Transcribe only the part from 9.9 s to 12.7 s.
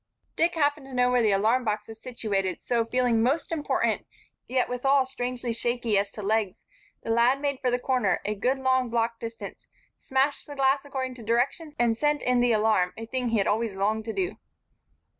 smashed the glass according to directions, and sent in the